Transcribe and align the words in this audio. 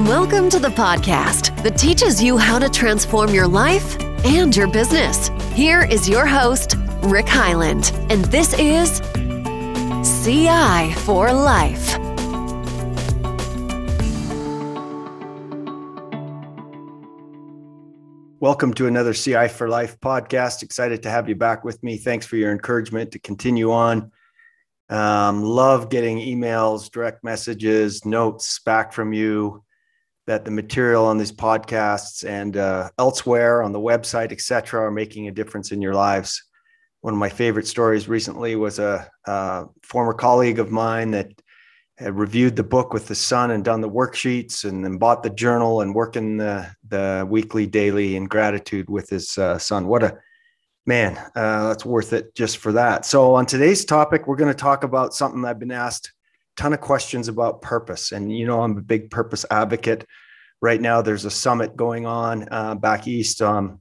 Welcome 0.00 0.50
to 0.50 0.58
the 0.58 0.70
podcast 0.70 1.62
that 1.62 1.78
teaches 1.78 2.20
you 2.20 2.36
how 2.36 2.58
to 2.58 2.68
transform 2.68 3.32
your 3.32 3.46
life 3.46 3.96
and 4.24 4.54
your 4.54 4.66
business. 4.66 5.28
Here 5.52 5.84
is 5.84 6.08
your 6.08 6.26
host, 6.26 6.74
Rick 7.04 7.28
Highland, 7.28 7.92
and 8.10 8.24
this 8.24 8.54
is 8.54 9.00
CI 10.24 10.92
for 11.04 11.32
Life. 11.32 11.96
Welcome 18.40 18.74
to 18.74 18.88
another 18.88 19.14
CI 19.14 19.46
for 19.46 19.68
Life 19.68 20.00
podcast. 20.00 20.64
Excited 20.64 21.04
to 21.04 21.10
have 21.10 21.28
you 21.28 21.36
back 21.36 21.62
with 21.62 21.80
me. 21.84 21.98
Thanks 21.98 22.26
for 22.26 22.34
your 22.34 22.50
encouragement 22.50 23.12
to 23.12 23.20
continue 23.20 23.70
on. 23.70 24.10
Um, 24.88 25.44
love 25.44 25.88
getting 25.88 26.18
emails, 26.18 26.90
direct 26.90 27.22
messages, 27.22 28.04
notes 28.04 28.58
back 28.58 28.92
from 28.92 29.12
you 29.12 29.63
that 30.26 30.44
the 30.44 30.50
material 30.50 31.04
on 31.04 31.18
these 31.18 31.32
podcasts 31.32 32.26
and 32.26 32.56
uh, 32.56 32.90
elsewhere 32.98 33.62
on 33.62 33.72
the 33.72 33.80
website, 33.80 34.32
etc., 34.32 34.80
are 34.80 34.90
making 34.90 35.28
a 35.28 35.32
difference 35.32 35.70
in 35.70 35.82
your 35.82 35.94
lives. 35.94 36.42
One 37.02 37.12
of 37.12 37.20
my 37.20 37.28
favorite 37.28 37.66
stories 37.66 38.08
recently 38.08 38.56
was 38.56 38.78
a, 38.78 39.08
a 39.26 39.66
former 39.82 40.14
colleague 40.14 40.58
of 40.58 40.70
mine 40.70 41.10
that 41.10 41.30
had 41.96 42.18
reviewed 42.18 42.56
the 42.56 42.64
book 42.64 42.92
with 42.92 43.06
the 43.06 43.14
son 43.14 43.52
and 43.52 43.64
done 43.64 43.80
the 43.80 43.90
worksheets 43.90 44.64
and 44.64 44.84
then 44.84 44.98
bought 44.98 45.22
the 45.22 45.30
journal 45.30 45.80
and 45.80 45.94
working 45.94 46.36
the, 46.36 46.68
the 46.88 47.26
weekly 47.28 47.66
daily 47.66 48.16
in 48.16 48.24
gratitude 48.24 48.88
with 48.88 49.08
his 49.08 49.38
uh, 49.38 49.58
son 49.58 49.86
what 49.86 50.02
a 50.02 50.18
man 50.86 51.16
uh, 51.36 51.68
that's 51.68 51.84
worth 51.84 52.12
it 52.12 52.34
just 52.34 52.58
for 52.58 52.72
that 52.72 53.06
so 53.06 53.34
on 53.34 53.46
today's 53.46 53.84
topic 53.84 54.26
we're 54.26 54.36
going 54.36 54.50
to 54.50 54.58
talk 54.58 54.82
about 54.82 55.14
something 55.14 55.44
i've 55.44 55.60
been 55.60 55.70
asked 55.70 56.12
ton 56.56 56.72
of 56.72 56.80
questions 56.80 57.28
about 57.28 57.62
purpose 57.62 58.12
and 58.12 58.36
you 58.36 58.46
know 58.46 58.62
i'm 58.62 58.76
a 58.76 58.82
big 58.82 59.10
purpose 59.10 59.44
advocate 59.50 60.06
right 60.62 60.80
now 60.80 61.02
there's 61.02 61.24
a 61.24 61.30
summit 61.30 61.76
going 61.76 62.06
on 62.06 62.48
uh, 62.50 62.74
back 62.74 63.06
east 63.06 63.42
um, 63.42 63.80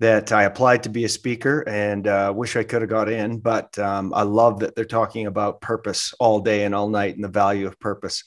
that 0.00 0.32
I 0.32 0.44
applied 0.44 0.82
to 0.84 0.88
be 0.88 1.04
a 1.04 1.08
speaker 1.08 1.60
and 1.68 2.06
uh, 2.08 2.32
wish 2.34 2.56
I 2.56 2.64
could 2.64 2.80
have 2.80 2.88
got 2.88 3.10
in, 3.10 3.38
but 3.38 3.78
um, 3.78 4.12
I 4.14 4.22
love 4.22 4.60
that 4.60 4.74
they're 4.74 4.86
talking 4.86 5.26
about 5.26 5.60
purpose 5.60 6.14
all 6.18 6.40
day 6.40 6.64
and 6.64 6.74
all 6.74 6.88
night 6.88 7.14
and 7.14 7.22
the 7.22 7.28
value 7.28 7.66
of 7.66 7.78
purpose. 7.78 8.24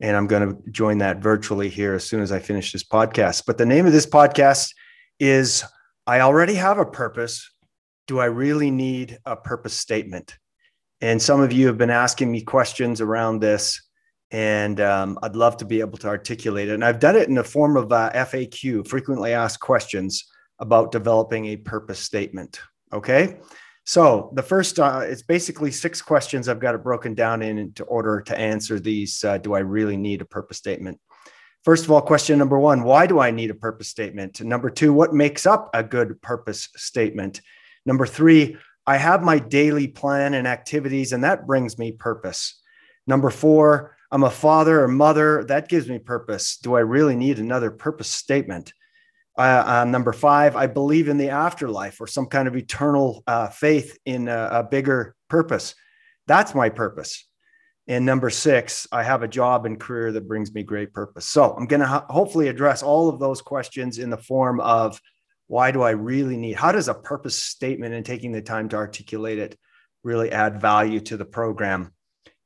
And 0.00 0.16
I'm 0.16 0.26
going 0.26 0.48
to 0.48 0.70
join 0.72 0.98
that 0.98 1.22
virtually 1.22 1.68
here 1.68 1.94
as 1.94 2.04
soon 2.04 2.20
as 2.20 2.32
I 2.32 2.40
finish 2.40 2.72
this 2.72 2.82
podcast. 2.82 3.44
But 3.46 3.58
the 3.58 3.64
name 3.64 3.86
of 3.86 3.92
this 3.92 4.06
podcast 4.06 4.74
is 5.20 5.64
I 6.04 6.20
already 6.20 6.54
have 6.54 6.78
a 6.78 6.84
purpose. 6.84 7.48
Do 8.08 8.18
I 8.18 8.26
really 8.26 8.72
need 8.72 9.18
a 9.24 9.36
purpose 9.36 9.74
statement? 9.74 10.36
And 11.04 11.20
some 11.20 11.42
of 11.42 11.52
you 11.52 11.66
have 11.66 11.76
been 11.76 11.90
asking 11.90 12.32
me 12.32 12.40
questions 12.40 13.02
around 13.02 13.40
this, 13.40 13.78
and 14.30 14.80
um, 14.80 15.18
I'd 15.22 15.36
love 15.36 15.58
to 15.58 15.66
be 15.66 15.80
able 15.80 15.98
to 15.98 16.08
articulate 16.08 16.70
it. 16.70 16.72
And 16.72 16.82
I've 16.82 16.98
done 16.98 17.14
it 17.14 17.28
in 17.28 17.34
the 17.34 17.44
form 17.44 17.76
of 17.76 17.92
uh, 17.92 18.10
FAQ, 18.14 18.88
frequently 18.88 19.34
asked 19.34 19.60
questions 19.60 20.24
about 20.60 20.92
developing 20.92 21.44
a 21.44 21.56
purpose 21.58 21.98
statement. 21.98 22.58
Okay. 22.90 23.36
So 23.84 24.32
the 24.32 24.42
first, 24.42 24.78
uh, 24.80 25.02
it's 25.04 25.20
basically 25.20 25.70
six 25.70 26.00
questions. 26.00 26.48
I've 26.48 26.58
got 26.58 26.74
it 26.74 26.82
broken 26.82 27.12
down 27.12 27.42
in 27.42 27.58
into 27.58 27.84
order 27.84 28.22
to 28.22 28.38
answer 28.38 28.80
these. 28.80 29.22
Uh, 29.22 29.36
do 29.36 29.52
I 29.52 29.58
really 29.58 29.98
need 29.98 30.22
a 30.22 30.24
purpose 30.24 30.56
statement? 30.56 30.98
First 31.64 31.84
of 31.84 31.90
all, 31.90 32.00
question 32.00 32.38
number 32.38 32.58
one 32.58 32.82
Why 32.82 33.06
do 33.06 33.20
I 33.20 33.30
need 33.30 33.50
a 33.50 33.54
purpose 33.54 33.88
statement? 33.88 34.40
Number 34.40 34.70
two, 34.70 34.94
what 34.94 35.12
makes 35.12 35.44
up 35.44 35.68
a 35.74 35.82
good 35.82 36.22
purpose 36.22 36.70
statement? 36.76 37.42
Number 37.84 38.06
three, 38.06 38.56
I 38.86 38.96
have 38.96 39.22
my 39.22 39.38
daily 39.38 39.88
plan 39.88 40.34
and 40.34 40.46
activities, 40.46 41.12
and 41.12 41.24
that 41.24 41.46
brings 41.46 41.78
me 41.78 41.92
purpose. 41.92 42.60
Number 43.06 43.30
four, 43.30 43.96
I'm 44.10 44.24
a 44.24 44.30
father 44.30 44.82
or 44.82 44.88
mother. 44.88 45.44
That 45.44 45.68
gives 45.68 45.88
me 45.88 45.98
purpose. 45.98 46.58
Do 46.58 46.74
I 46.74 46.80
really 46.80 47.16
need 47.16 47.38
another 47.38 47.70
purpose 47.70 48.08
statement? 48.08 48.72
Uh, 49.36 49.64
uh, 49.66 49.84
number 49.84 50.12
five, 50.12 50.54
I 50.54 50.68
believe 50.68 51.08
in 51.08 51.16
the 51.16 51.30
afterlife 51.30 52.00
or 52.00 52.06
some 52.06 52.26
kind 52.26 52.46
of 52.46 52.56
eternal 52.56 53.24
uh, 53.26 53.48
faith 53.48 53.98
in 54.04 54.28
a, 54.28 54.48
a, 54.52 54.62
bigger 54.62 55.16
purpose. 55.28 55.74
That's 56.28 56.54
my 56.54 56.68
purpose. 56.68 57.26
And 57.88 58.06
number 58.06 58.30
six, 58.30 58.86
I 58.92 59.02
have 59.02 59.24
a 59.24 59.28
job 59.28 59.66
and 59.66 59.80
career 59.80 60.12
that 60.12 60.28
brings 60.28 60.54
me 60.54 60.62
great 60.62 60.92
purpose. 60.92 61.26
So 61.26 61.52
I'm 61.52 61.66
going 61.66 61.80
to 61.80 61.86
ho- 61.86 62.06
hopefully 62.08 62.46
address 62.46 62.82
all 62.82 63.08
of 63.08 63.18
those 63.18 63.42
questions 63.42 63.98
in 63.98 64.08
the 64.08 64.16
form 64.16 64.60
of 64.60 65.00
why 65.54 65.70
do 65.70 65.82
I 65.82 65.90
really 65.90 66.36
need, 66.36 66.56
how 66.56 66.72
does 66.72 66.88
a 66.88 66.94
purpose 66.94 67.38
statement 67.38 67.94
and 67.94 68.04
taking 68.04 68.32
the 68.32 68.42
time 68.42 68.68
to 68.70 68.76
articulate 68.76 69.38
it 69.38 69.56
really 70.02 70.32
add 70.32 70.60
value 70.60 70.98
to 71.02 71.16
the 71.16 71.24
program? 71.24 71.92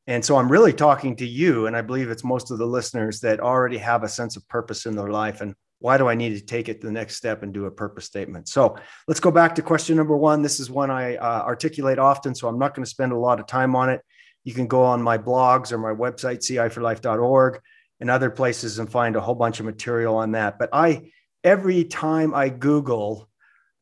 And 0.06 0.22
so 0.22 0.36
I'm 0.36 0.52
really 0.52 0.74
talking 0.74 1.16
to 1.16 1.26
you, 1.26 1.66
and 1.66 1.74
I 1.74 1.80
believe 1.80 2.10
it's 2.10 2.22
most 2.22 2.50
of 2.50 2.58
the 2.58 2.66
listeners 2.66 3.20
that 3.20 3.40
already 3.40 3.78
have 3.78 4.02
a 4.02 4.10
sense 4.10 4.36
of 4.36 4.46
purpose 4.46 4.84
in 4.84 4.94
their 4.94 5.08
life 5.08 5.40
and 5.40 5.54
why 5.78 5.96
do 5.96 6.06
I 6.06 6.16
need 6.16 6.34
to 6.34 6.44
take 6.44 6.68
it 6.68 6.82
to 6.82 6.86
the 6.86 6.92
next 6.92 7.16
step 7.16 7.42
and 7.42 7.54
do 7.54 7.64
a 7.64 7.70
purpose 7.70 8.04
statement? 8.04 8.46
So 8.46 8.76
let's 9.06 9.20
go 9.20 9.30
back 9.30 9.54
to 9.54 9.62
question 9.62 9.96
number 9.96 10.14
one. 10.14 10.42
This 10.42 10.60
is 10.60 10.70
one 10.70 10.90
I 10.90 11.16
uh, 11.16 11.44
articulate 11.44 11.98
often, 11.98 12.34
so 12.34 12.46
I'm 12.46 12.58
not 12.58 12.74
going 12.74 12.84
to 12.84 12.90
spend 12.90 13.12
a 13.12 13.18
lot 13.18 13.40
of 13.40 13.46
time 13.46 13.74
on 13.74 13.88
it. 13.88 14.02
You 14.44 14.52
can 14.52 14.66
go 14.66 14.82
on 14.82 15.02
my 15.02 15.16
blogs 15.16 15.72
or 15.72 15.78
my 15.78 15.94
website, 15.94 16.40
ciforlife.org, 16.40 17.60
and 18.00 18.10
other 18.10 18.28
places 18.28 18.78
and 18.78 18.90
find 18.90 19.16
a 19.16 19.20
whole 19.22 19.34
bunch 19.34 19.60
of 19.60 19.66
material 19.66 20.16
on 20.16 20.32
that. 20.32 20.58
But 20.58 20.68
I, 20.74 21.10
every 21.44 21.84
time 21.84 22.34
I 22.34 22.48
Google 22.48 23.28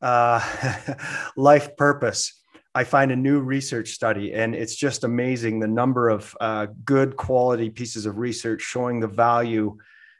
uh, 0.01 0.41
life 1.37 1.75
purpose, 1.77 2.33
I 2.75 2.83
find 2.83 3.11
a 3.11 3.15
new 3.15 3.39
research 3.39 3.89
study, 3.89 4.33
and 4.33 4.53
it's 4.53 4.75
just 4.75 5.03
amazing 5.03 5.59
the 5.59 5.67
number 5.67 6.09
of 6.09 6.35
uh, 6.39 6.67
good 6.85 7.17
quality 7.17 7.69
pieces 7.69 8.05
of 8.05 8.17
research 8.17 8.61
showing 8.61 8.99
the 8.99 9.07
value 9.07 9.77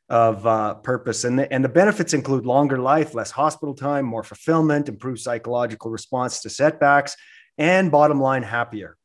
of 0.10 0.48
uh, 0.48 0.76
purpose. 0.76 1.24
And 1.24 1.38
the, 1.38 1.52
and 1.54 1.64
the 1.64 1.70
benefits 1.70 2.14
include 2.14 2.46
longer 2.46 2.80
life, 2.80 3.14
less 3.14 3.30
hospital 3.30 3.76
time, 3.76 4.06
more 4.06 4.24
fulfillment, 4.24 4.90
improved 4.90 5.20
psychological 5.20 5.92
response 5.92 6.42
to 6.42 6.50
setbacks, 6.50 7.16
and 7.58 7.92
bottom 7.92 8.20
line, 8.20 8.44
happier. 8.44 8.98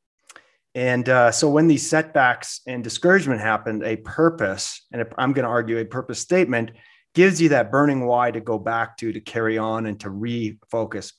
And 0.74 1.06
uh, 1.08 1.30
so 1.32 1.50
when 1.50 1.68
these 1.68 1.88
setbacks 1.88 2.62
and 2.66 2.82
discouragement 2.82 3.40
happen, 3.40 3.84
a 3.84 3.96
purpose, 3.96 4.86
and 4.92 5.04
I'm 5.18 5.32
going 5.32 5.44
to 5.44 5.50
argue 5.50 5.78
a 5.78 5.84
purpose 5.84 6.20
statement, 6.20 6.70
gives 7.14 7.40
you 7.40 7.50
that 7.50 7.70
burning 7.70 8.06
why 8.06 8.30
to 8.30 8.40
go 8.40 8.58
back 8.58 8.96
to, 8.98 9.12
to 9.12 9.20
carry 9.20 9.58
on, 9.58 9.86
and 9.86 10.00
to 10.00 10.08
refocus. 10.08 11.12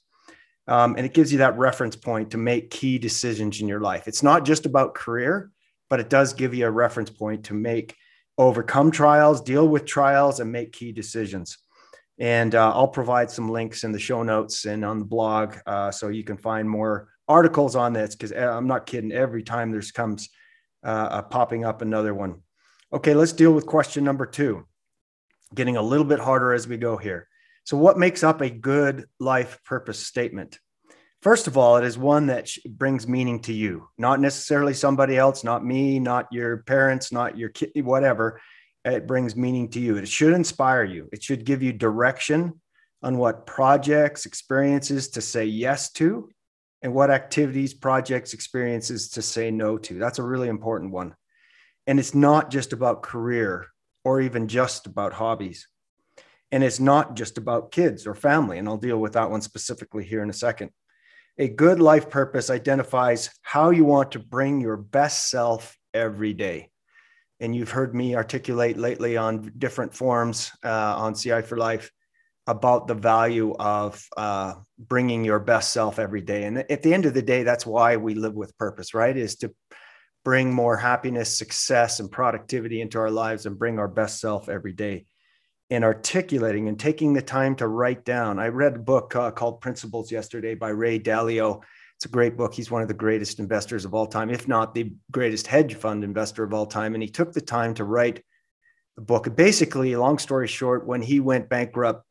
Um, 0.67 0.95
and 0.95 1.05
it 1.05 1.13
gives 1.13 1.31
you 1.31 1.39
that 1.39 1.57
reference 1.57 1.95
point 1.95 2.31
to 2.31 2.37
make 2.37 2.69
key 2.69 2.97
decisions 2.97 3.59
in 3.59 3.67
your 3.67 3.81
life. 3.81 4.07
It's 4.07 4.23
not 4.23 4.45
just 4.45 4.65
about 4.65 4.95
career, 4.95 5.51
but 5.89 5.99
it 5.99 6.09
does 6.09 6.33
give 6.33 6.53
you 6.53 6.65
a 6.65 6.71
reference 6.71 7.09
point 7.09 7.45
to 7.45 7.53
make 7.53 7.95
overcome 8.37 8.91
trials, 8.91 9.41
deal 9.41 9.67
with 9.67 9.85
trials, 9.85 10.39
and 10.39 10.51
make 10.51 10.71
key 10.71 10.91
decisions. 10.91 11.57
And 12.19 12.55
uh, 12.55 12.71
I'll 12.73 12.87
provide 12.87 13.29
some 13.29 13.49
links 13.49 13.83
in 13.83 13.91
the 13.91 13.99
show 13.99 14.23
notes 14.23 14.65
and 14.65 14.85
on 14.85 14.99
the 14.99 15.05
blog 15.05 15.55
uh, 15.65 15.91
so 15.91 16.07
you 16.09 16.23
can 16.23 16.37
find 16.37 16.69
more 16.69 17.09
articles 17.27 17.75
on 17.75 17.93
this 17.93 18.15
because 18.15 18.31
uh, 18.31 18.55
I'm 18.55 18.67
not 18.67 18.85
kidding. 18.85 19.11
Every 19.11 19.43
time 19.43 19.71
there's 19.71 19.91
comes 19.91 20.29
uh, 20.83 21.21
popping 21.23 21.65
up 21.65 21.81
another 21.81 22.13
one. 22.13 22.41
Okay, 22.91 23.13
let's 23.13 23.33
deal 23.33 23.51
with 23.51 23.65
question 23.65 24.03
number 24.03 24.25
two. 24.25 24.65
Getting 25.53 25.77
a 25.77 25.81
little 25.81 26.05
bit 26.05 26.19
harder 26.19 26.53
as 26.53 26.67
we 26.67 26.77
go 26.77 26.97
here. 26.97 27.27
So, 27.65 27.77
what 27.77 27.97
makes 27.97 28.23
up 28.23 28.41
a 28.41 28.49
good 28.49 29.05
life 29.19 29.59
purpose 29.63 29.99
statement? 29.99 30.59
First 31.21 31.47
of 31.47 31.57
all, 31.57 31.77
it 31.77 31.85
is 31.85 31.97
one 31.97 32.27
that 32.27 32.49
brings 32.67 33.07
meaning 33.07 33.39
to 33.43 33.53
you, 33.53 33.87
not 33.97 34.19
necessarily 34.19 34.73
somebody 34.73 35.17
else, 35.17 35.43
not 35.43 35.65
me, 35.65 35.97
not 35.97 36.27
your 36.31 36.57
parents, 36.63 37.13
not 37.13 37.37
your 37.37 37.49
kid, 37.49 37.71
whatever. 37.85 38.41
It 38.83 39.07
brings 39.07 39.33
meaning 39.33 39.69
to 39.69 39.79
you. 39.79 39.95
It 39.95 40.09
should 40.09 40.33
inspire 40.33 40.83
you. 40.83 41.07
It 41.13 41.23
should 41.23 41.45
give 41.45 41.63
you 41.63 41.71
direction 41.71 42.59
on 43.01 43.17
what 43.17 43.45
projects, 43.45 44.25
experiences 44.25 45.09
to 45.09 45.21
say 45.21 45.45
yes 45.45 45.91
to, 45.93 46.29
and 46.81 46.93
what 46.93 47.09
activities, 47.09 47.73
projects, 47.73 48.33
experiences 48.33 49.09
to 49.11 49.21
say 49.21 49.49
no 49.49 49.77
to. 49.77 49.97
That's 49.97 50.19
a 50.19 50.23
really 50.23 50.49
important 50.49 50.91
one. 50.91 51.15
And 51.87 51.99
it's 51.99 52.13
not 52.13 52.51
just 52.51 52.73
about 52.73 53.01
career 53.03 53.67
or 54.03 54.21
even 54.21 54.47
just 54.47 54.87
about 54.87 55.13
hobbies. 55.13 55.67
And 56.51 56.63
it's 56.63 56.79
not 56.79 57.15
just 57.15 57.37
about 57.37 57.71
kids 57.71 58.05
or 58.05 58.13
family. 58.13 58.59
And 58.59 58.67
I'll 58.67 58.77
deal 58.77 58.99
with 58.99 59.13
that 59.13 59.31
one 59.31 59.41
specifically 59.41 60.03
here 60.03 60.21
in 60.21 60.29
a 60.29 60.33
second. 60.33 60.69
A 61.39 61.47
good 61.47 61.79
life 61.79 62.09
purpose 62.09 62.51
identifies 62.51 63.31
how 63.41 63.71
you 63.71 63.85
want 63.85 64.11
to 64.11 64.19
bring 64.19 64.61
your 64.61 64.77
best 64.77 65.29
self 65.29 65.75
every 65.93 66.33
day. 66.33 66.69
And 67.39 67.55
you've 67.55 67.71
heard 67.71 67.95
me 67.95 68.15
articulate 68.15 68.77
lately 68.77 69.17
on 69.17 69.51
different 69.57 69.95
forums 69.95 70.51
uh, 70.63 70.95
on 70.95 71.15
CI 71.15 71.41
for 71.41 71.57
Life 71.57 71.91
about 72.45 72.87
the 72.87 72.93
value 72.93 73.55
of 73.55 74.05
uh, 74.17 74.53
bringing 74.77 75.23
your 75.23 75.39
best 75.39 75.73
self 75.73 75.97
every 75.97 76.21
day. 76.21 76.43
And 76.43 76.59
at 76.59 76.83
the 76.83 76.93
end 76.93 77.05
of 77.05 77.13
the 77.13 77.21
day, 77.21 77.43
that's 77.43 77.65
why 77.65 77.97
we 77.97 78.15
live 78.15 78.33
with 78.33 78.57
purpose, 78.57 78.93
right? 78.93 79.15
Is 79.15 79.37
to 79.37 79.53
bring 80.23 80.53
more 80.53 80.77
happiness, 80.77 81.37
success, 81.37 81.99
and 81.99 82.11
productivity 82.11 82.81
into 82.81 82.97
our 82.99 83.11
lives 83.11 83.45
and 83.45 83.59
bring 83.59 83.79
our 83.79 83.87
best 83.87 84.19
self 84.19 84.49
every 84.49 84.73
day 84.73 85.05
and 85.69 85.83
articulating 85.83 86.67
and 86.67 86.79
taking 86.79 87.13
the 87.13 87.21
time 87.21 87.55
to 87.55 87.67
write 87.67 88.05
down. 88.05 88.39
I 88.39 88.47
read 88.49 88.75
a 88.75 88.79
book 88.79 89.15
uh, 89.15 89.31
called 89.31 89.61
Principles 89.61 90.11
yesterday 90.11 90.55
by 90.55 90.69
Ray 90.69 90.99
Dalio. 90.99 91.61
It's 91.95 92.05
a 92.05 92.09
great 92.09 92.37
book. 92.37 92.53
He's 92.53 92.71
one 92.71 92.81
of 92.81 92.87
the 92.87 92.93
greatest 92.93 93.39
investors 93.39 93.85
of 93.85 93.93
all 93.93 94.05
time, 94.05 94.29
if 94.29 94.47
not 94.47 94.73
the 94.73 94.93
greatest 95.11 95.47
hedge 95.47 95.75
fund 95.75 96.03
investor 96.03 96.43
of 96.43 96.53
all 96.53 96.65
time. 96.65 96.93
And 96.93 97.03
he 97.03 97.09
took 97.09 97.33
the 97.33 97.41
time 97.41 97.73
to 97.75 97.83
write 97.83 98.23
the 98.95 99.01
book. 99.01 99.35
Basically, 99.35 99.95
long 99.95 100.19
story 100.19 100.47
short, 100.47 100.85
when 100.85 101.01
he 101.01 101.19
went 101.19 101.49
bankrupt 101.49 102.05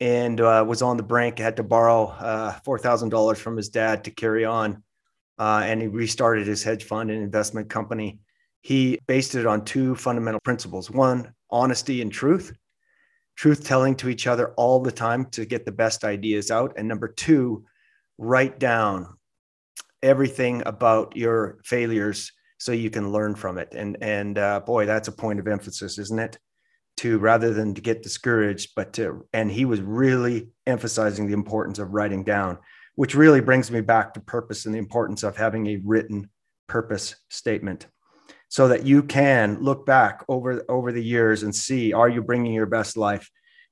and 0.00 0.40
uh, 0.40 0.64
was 0.66 0.82
on 0.82 0.96
the 0.96 1.02
brink, 1.02 1.38
had 1.38 1.56
to 1.58 1.62
borrow 1.62 2.06
uh, 2.06 2.58
$4,000 2.66 3.36
from 3.36 3.56
his 3.56 3.68
dad 3.68 4.04
to 4.04 4.10
carry 4.10 4.44
on. 4.44 4.82
Uh, 5.40 5.62
and 5.64 5.80
he 5.80 5.88
restarted 5.88 6.46
his 6.46 6.62
hedge 6.62 6.84
fund 6.84 7.10
and 7.10 7.22
investment 7.22 7.70
company. 7.70 8.20
He 8.60 8.98
based 9.08 9.34
it 9.34 9.46
on 9.46 9.64
two 9.64 9.96
fundamental 9.96 10.40
principles 10.44 10.90
one, 10.90 11.32
honesty 11.50 12.02
and 12.02 12.12
truth, 12.12 12.52
truth 13.36 13.64
telling 13.64 13.96
to 13.96 14.10
each 14.10 14.26
other 14.26 14.52
all 14.58 14.80
the 14.80 14.92
time 14.92 15.24
to 15.30 15.46
get 15.46 15.64
the 15.64 15.72
best 15.72 16.04
ideas 16.04 16.50
out. 16.50 16.74
And 16.76 16.86
number 16.86 17.08
two, 17.08 17.64
write 18.18 18.58
down 18.58 19.16
everything 20.02 20.62
about 20.66 21.16
your 21.16 21.58
failures 21.64 22.32
so 22.58 22.72
you 22.72 22.90
can 22.90 23.10
learn 23.10 23.34
from 23.34 23.56
it. 23.56 23.72
And 23.74 23.96
and 24.02 24.36
uh, 24.36 24.60
boy, 24.60 24.84
that's 24.84 25.08
a 25.08 25.12
point 25.12 25.40
of 25.40 25.48
emphasis, 25.48 25.98
isn't 25.98 26.18
it? 26.18 26.38
To 26.98 27.18
rather 27.18 27.54
than 27.54 27.72
to 27.74 27.80
get 27.80 28.02
discouraged, 28.02 28.72
but 28.76 28.92
to 28.94 29.26
and 29.32 29.50
he 29.50 29.64
was 29.64 29.80
really 29.80 30.50
emphasizing 30.66 31.26
the 31.26 31.32
importance 31.32 31.78
of 31.78 31.94
writing 31.94 32.24
down, 32.24 32.58
which 32.94 33.14
really 33.14 33.40
brings 33.40 33.70
me 33.70 33.80
back 33.80 34.14
to 34.14 34.20
purpose 34.20 34.66
and 34.66 34.74
the 34.74 34.78
importance 34.78 35.22
of 35.22 35.36
having 35.36 35.66
a 35.66 35.80
written 35.84 36.30
purpose 36.66 37.16
statement 37.28 37.86
so 38.48 38.68
that 38.68 38.84
you 38.84 39.02
can 39.02 39.58
look 39.60 39.86
back 39.86 40.24
over 40.28 40.64
over 40.68 40.92
the 40.92 41.02
years 41.02 41.42
and 41.42 41.54
see 41.54 41.92
are 41.92 42.08
you 42.08 42.22
bringing 42.22 42.52
your 42.52 42.66
best 42.66 42.96
life? 42.96 43.30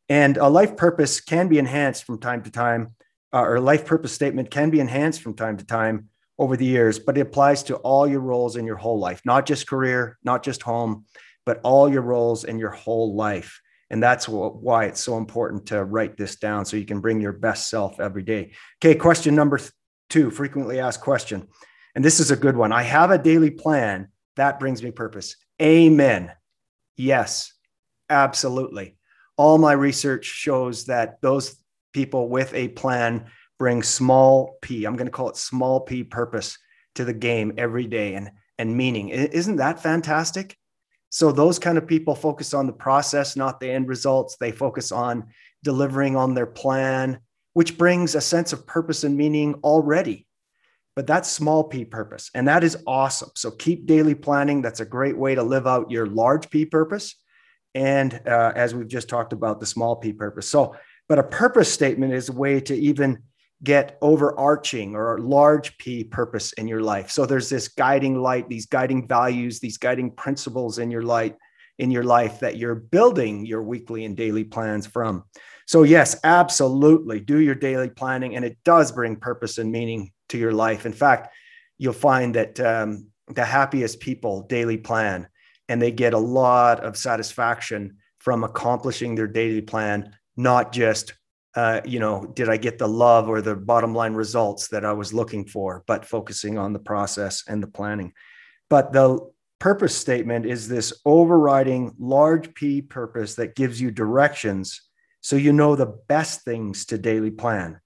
And 0.09 0.37
a 0.37 0.49
life 0.49 0.76
purpose 0.76 1.20
can 1.20 1.49
be 1.49 1.59
enhanced 1.59 2.05
from 2.05 2.19
time 2.19 2.43
to 2.43 2.50
time 2.50 2.94
uh, 3.32 3.43
or 3.43 3.61
life 3.61 3.85
purpose 3.85 4.12
statement 4.12 4.50
can 4.50 4.70
be 4.70 4.81
enhanced 4.81 5.20
from 5.20 5.35
time 5.35 5.56
to 5.59 5.67
time 5.67 6.09
over 6.38 6.56
the 6.56 6.65
years 6.65 6.99
but 6.99 7.19
it 7.19 7.23
applies 7.23 7.62
to 7.65 7.76
all 7.76 8.06
your 8.06 8.20
roles 8.20 8.56
in 8.56 8.65
your 8.65 8.76
whole 8.76 8.99
life 8.99 9.20
not 9.25 9.44
just 9.44 9.67
career 9.67 10.17
not 10.23 10.43
just 10.43 10.62
home 10.62 11.05
but 11.44 11.61
all 11.62 11.91
your 11.91 12.03
roles 12.03 12.44
in 12.44 12.59
your 12.59 12.70
whole 12.70 13.15
life 13.15 13.61
and 13.90 14.02
that's 14.02 14.29
why 14.29 14.85
it's 14.85 15.00
so 15.00 15.17
important 15.17 15.67
to 15.67 15.85
write 15.85 16.17
this 16.17 16.37
down 16.37 16.64
so 16.64 16.76
you 16.76 16.85
can 16.85 17.00
bring 17.00 17.20
your 17.20 17.32
best 17.32 17.70
self 17.70 18.00
every 18.00 18.23
day 18.23 18.52
okay 18.79 18.94
question 18.94 19.35
number 19.35 19.58
two 20.11 20.31
frequently 20.31 20.81
asked 20.81 21.00
question 21.00 21.46
and 21.94 22.05
this 22.05 22.20
is 22.20 22.31
a 22.31 22.37
good 22.37 22.56
one 22.56 22.73
i 22.73 22.82
have 22.82 23.11
a 23.11 23.19
daily 23.19 23.50
plan 23.50 24.08
that 24.38 24.61
brings 24.61 24.82
me 24.82 24.93
purpose. 24.93 25.37
Amen. 25.61 26.32
Yes, 26.96 27.52
absolutely. 28.08 28.96
All 29.37 29.58
my 29.58 29.73
research 29.73 30.25
shows 30.25 30.87
that 30.87 31.20
those 31.20 31.56
people 31.93 32.29
with 32.29 32.55
a 32.55 32.69
plan 32.69 33.26
bring 33.58 33.82
small 33.82 34.56
p, 34.62 34.84
I'm 34.84 34.96
going 34.96 35.08
to 35.08 35.12
call 35.12 35.29
it 35.29 35.37
small 35.37 35.81
p 35.81 36.05
purpose 36.05 36.56
to 36.94 37.05
the 37.05 37.12
game 37.12 37.52
every 37.58 37.87
day 37.88 38.14
and, 38.14 38.31
and 38.58 38.76
meaning. 38.76 39.08
Isn't 39.08 39.56
that 39.56 39.82
fantastic? 39.82 40.56
So, 41.10 41.32
those 41.32 41.58
kind 41.58 41.78
of 41.78 41.87
people 41.87 42.14
focus 42.14 42.55
on 42.55 42.66
the 42.66 42.72
process, 42.72 43.37
not 43.37 43.60
the 43.60 43.70
end 43.70 43.88
results. 43.88 44.37
They 44.38 44.52
focus 44.52 44.93
on 44.93 45.25
delivering 45.62 46.16
on 46.16 46.34
their 46.34 46.46
plan, 46.46 47.20
which 47.55 47.78
brings 47.78 48.14
a 48.14 48.20
sense 48.20 48.52
of 48.52 48.66
purpose 48.66 49.05
and 49.05 49.16
meaning 49.16 49.55
already. 49.64 50.26
But 50.94 51.06
that's 51.06 51.31
small 51.31 51.62
p 51.62 51.84
purpose 51.84 52.28
and 52.34 52.49
that 52.49 52.64
is 52.64 52.76
awesome. 52.84 53.31
So 53.37 53.52
keep 53.52 53.87
daily 53.87 54.16
planning. 54.16 54.62
That's 54.62 54.81
a 54.81 54.84
great 54.84 55.16
way 55.16 55.37
to 55.37 55.43
live 55.44 55.66
out 55.66 55.93
your 55.93 56.06
large 56.06 56.50
p 56.50 56.64
purpose 56.64 57.14
and 57.75 58.20
uh, 58.26 58.52
as 58.56 58.75
we've 58.75 58.88
just 58.88 59.08
talked 59.08 59.32
about 59.32 59.60
the 59.60 59.66
small 59.66 59.94
p 59.94 60.12
purpose. 60.12 60.49
So 60.49 60.75
but 61.08 61.20
a 61.20 61.22
purpose 61.22 61.72
statement 61.72 62.12
is 62.12 62.28
a 62.28 62.32
way 62.32 62.60
to 62.62 62.75
even 62.75 63.22
get 63.64 63.99
overarching 64.02 64.94
or 64.94 65.19
large 65.19 65.76
p 65.78 66.05
purpose 66.05 66.52
in 66.55 66.69
your 66.69 66.81
life 66.81 67.10
so 67.10 67.26
there's 67.26 67.49
this 67.49 67.69
guiding 67.69 68.20
light 68.20 68.49
these 68.49 68.66
guiding 68.66 69.06
values 69.06 69.58
these 69.58 69.78
guiding 69.78 70.10
principles 70.12 70.78
in 70.78 70.90
your 70.90 71.02
light 71.02 71.37
in 71.78 71.90
your 71.90 72.05
life 72.05 72.40
that 72.40 72.56
you're 72.56 72.75
building 72.75 73.44
your 73.44 73.62
weekly 73.62 74.05
and 74.05 74.16
daily 74.16 74.44
plans 74.44 74.87
from 74.87 75.25
so 75.66 75.82
yes 75.82 76.16
absolutely 76.22 77.19
do 77.19 77.40
your 77.40 77.55
daily 77.55 77.90
planning 77.90 78.37
and 78.37 78.44
it 78.44 78.56
does 78.64 78.93
bring 78.93 79.16
purpose 79.16 79.58
and 79.58 79.72
meaning 79.72 80.12
to 80.28 80.38
your 80.38 80.52
life. 80.52 80.87
In 80.87 80.93
fact, 80.93 81.34
you'll 81.78 81.93
find 81.93 82.34
that 82.34 82.58
um, 82.60 83.08
the 83.28 83.44
happiest 83.44 84.00
people 84.00 84.43
daily 84.43 84.76
plan 84.76 85.28
and 85.69 85.81
they 85.81 85.90
get 85.90 86.14
a 86.14 86.19
lot 86.19 86.81
of 86.81 86.96
satisfaction 86.96 87.99
from 88.19 88.44
accomplishing 88.44 89.14
their 89.14 89.26
daily 89.26 89.60
plan, 89.60 90.14
not 90.37 90.72
just, 90.72 91.14
uh, 91.58 91.81
you 91.84 91.99
know, 91.99 92.25
did 92.37 92.49
I 92.49 92.56
get 92.56 92.78
the 92.78 92.87
love 92.87 93.28
or 93.28 93.43
the 93.43 93.56
bottom 93.56 93.93
line 93.93 94.14
results 94.14 94.69
that 94.69 94.84
I 94.84 94.93
was 94.93 95.12
looking 95.12 95.44
for, 95.44 95.82
but 95.88 96.05
focusing 96.05 96.56
on 96.56 96.72
the 96.72 96.78
process 96.78 97.43
and 97.49 97.60
the 97.60 97.66
planning. 97.66 98.12
But 98.70 98.93
the 98.93 99.28
purpose 99.58 99.96
statement 99.96 100.46
is 100.46 100.69
this 100.69 100.93
overriding 101.05 101.96
large 101.99 102.55
P 102.55 102.81
purpose 102.81 103.34
that 103.34 103.56
gives 103.56 103.81
you 103.81 103.90
directions 103.90 104.82
so 105.20 105.34
you 105.34 105.52
know 105.52 105.75
the 105.75 105.99
best 106.06 106.43
things 106.43 106.84
to 106.87 106.96
daily 106.96 107.32
plan. 107.32 107.81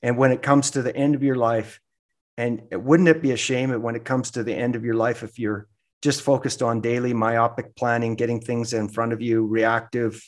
And 0.00 0.16
when 0.16 0.30
it 0.30 0.40
comes 0.40 0.70
to 0.70 0.82
the 0.82 0.94
end 0.94 1.16
of 1.16 1.24
your 1.24 1.34
life, 1.34 1.80
and 2.36 2.62
wouldn't 2.70 3.08
it 3.08 3.20
be 3.20 3.32
a 3.32 3.36
shame 3.36 3.82
when 3.82 3.96
it 3.96 4.04
comes 4.04 4.30
to 4.30 4.44
the 4.44 4.54
end 4.54 4.76
of 4.76 4.84
your 4.84 4.94
life 4.94 5.24
if 5.24 5.40
you're 5.40 5.66
just 6.02 6.22
focused 6.22 6.62
on 6.62 6.80
daily 6.80 7.14
myopic 7.14 7.74
planning, 7.74 8.14
getting 8.14 8.40
things 8.40 8.74
in 8.74 8.88
front 8.88 9.12
of 9.12 9.20
you, 9.20 9.44
reactive 9.44 10.22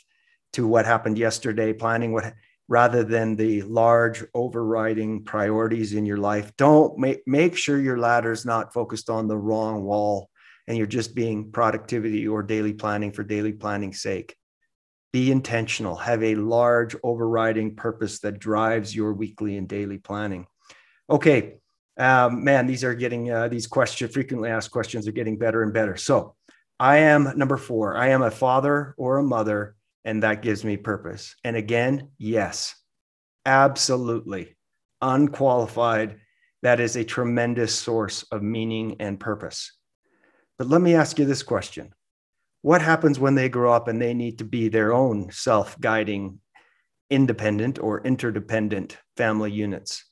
to 0.55 0.67
what 0.67 0.87
happened 0.87 1.19
yesterday, 1.19 1.73
planning 1.73 2.13
what 2.13 2.35
rather 2.71 3.03
than 3.03 3.35
the 3.35 3.61
large 3.63 4.25
overriding 4.33 5.25
priorities 5.25 5.93
in 5.93 6.07
your 6.07 6.17
life. 6.17 6.57
Don't 6.57 6.97
make 6.97 7.21
make 7.27 7.57
sure 7.57 7.79
your 7.81 7.99
ladder's 7.99 8.47
not 8.47 8.73
focused 8.73 9.11
on 9.11 9.27
the 9.27 9.37
wrong 9.37 9.83
wall 9.83 10.31
and 10.69 10.79
you're 10.79 10.87
just 10.87 11.17
being 11.17 11.51
productivity 11.51 12.29
or 12.29 12.45
daily 12.45 12.73
planning 12.73 13.11
for 13.11 13.25
daily 13.25 13.53
planning's 13.53 14.01
sake. 14.01 14.37
Be 15.13 15.33
intentional, 15.33 15.97
have 15.97 16.23
a 16.23 16.37
large 16.37 16.95
overriding 17.03 17.75
purpose 17.75 18.21
that 18.21 18.39
drives 18.39 18.95
your 18.95 19.13
weekly 19.13 19.57
and 19.57 19.69
daily 19.69 19.99
planning. 19.99 20.47
Okay, 21.11 21.57
um, 21.99 22.45
man, 22.45 22.69
these 22.69 22.85
are 22.85 22.95
getting 22.95 23.33
uh, 23.33 23.49
these 23.49 23.67
questions, 23.67 24.15
frequently 24.15 24.49
asked 24.49 24.71
questions, 24.71 25.09
are 25.09 25.13
getting 25.13 25.37
better 25.37 25.65
and 25.65 25.75
better. 25.75 25.97
So, 25.97 26.37
I 26.79 26.99
am 26.99 27.37
number 27.37 27.57
four. 27.57 27.97
I 27.97 28.11
am 28.11 28.23
a 28.23 28.31
father 28.31 28.95
or 28.97 29.19
a 29.19 29.25
mother, 29.25 29.75
and 30.05 30.23
that 30.23 30.43
gives 30.43 30.65
me 30.65 30.77
purpose. 30.77 31.35
And 31.45 31.57
again, 31.57 32.09
yes, 32.19 32.75
absolutely, 33.45 34.57
unqualified. 35.01 36.21
That 36.63 36.81
is 36.81 36.97
a 36.97 37.05
tremendous 37.05 37.75
source 37.75 38.23
of 38.25 38.43
meaning 38.43 38.97
and 39.01 39.19
purpose. 39.19 39.73
But 40.59 40.69
let 40.69 40.81
me 40.81 40.95
ask 40.95 41.19
you 41.19 41.25
this 41.25 41.43
question 41.43 41.95
what 42.63 42.83
happens 42.83 43.19
when 43.19 43.35
they 43.35 43.49
grow 43.49 43.73
up 43.73 43.89
and 43.89 44.01
they 44.01 44.13
need 44.13 44.39
to 44.39 44.45
be 44.45 44.69
their 44.69 44.93
own 44.93 45.31
self 45.31 45.81
guiding, 45.81 46.41
independent 47.09 47.79
or 47.79 48.05
interdependent 48.05 48.99
family 49.17 49.51
units? 49.51 50.05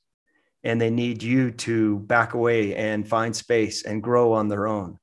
And 0.63 0.81
they 0.81 0.89
need 0.89 1.23
you 1.23 1.51
to 1.51 1.99
back 1.99 2.33
away 2.33 2.75
and 2.75 3.07
find 3.07 3.35
space 3.35 3.85
and 3.85 4.03
grow 4.03 4.33
on 4.33 4.49
their 4.49 4.67
own. 4.67 4.97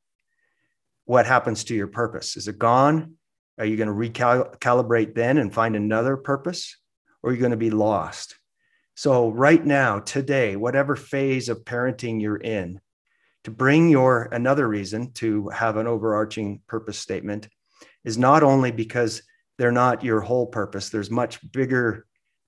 What 1.04 1.24
happens 1.26 1.64
to 1.64 1.74
your 1.74 1.86
purpose? 1.86 2.36
Is 2.36 2.48
it 2.48 2.58
gone? 2.58 3.14
Are 3.58 3.64
you 3.64 3.76
going 3.76 3.88
to 3.88 3.94
recalibrate 3.94 5.14
then 5.14 5.38
and 5.38 5.52
find 5.52 5.76
another 5.76 6.16
purpose? 6.16 6.76
Or 7.22 7.30
are 7.30 7.32
you 7.32 7.40
going 7.40 7.50
to 7.50 7.56
be 7.56 7.70
lost? 7.70 8.36
So, 8.94 9.30
right 9.30 9.64
now, 9.64 9.98
today, 9.98 10.56
whatever 10.56 10.96
phase 10.96 11.48
of 11.48 11.64
parenting 11.64 12.20
you're 12.20 12.36
in, 12.36 12.80
to 13.46 13.52
bring 13.52 13.88
your 13.88 14.24
another 14.32 14.66
reason 14.66 15.12
to 15.12 15.48
have 15.50 15.76
an 15.76 15.86
overarching 15.86 16.60
purpose 16.66 16.98
statement 16.98 17.48
is 18.04 18.18
not 18.18 18.42
only 18.42 18.72
because 18.72 19.22
they're 19.56 19.70
not 19.70 20.02
your 20.02 20.20
whole 20.20 20.46
purpose 20.46 20.88
there's 20.88 21.12
much 21.12 21.38
bigger 21.52 22.06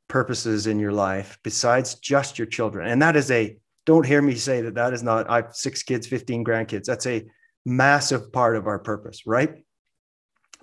purposes 0.08 0.66
in 0.66 0.80
your 0.80 0.90
life 0.90 1.38
besides 1.44 1.94
just 2.00 2.36
your 2.36 2.48
children 2.48 2.88
and 2.88 3.00
that 3.00 3.14
is 3.14 3.30
a 3.30 3.56
don't 3.86 4.06
hear 4.06 4.20
me 4.20 4.34
say 4.34 4.60
that 4.60 4.74
that 4.74 4.92
is 4.92 5.04
not 5.04 5.30
i 5.30 5.36
have 5.36 5.54
six 5.54 5.84
kids 5.84 6.04
15 6.08 6.44
grandkids 6.44 6.86
that's 6.86 7.06
a 7.06 7.24
massive 7.64 8.32
part 8.32 8.56
of 8.56 8.66
our 8.66 8.80
purpose 8.80 9.24
right 9.24 9.64